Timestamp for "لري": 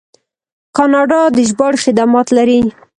2.37-2.61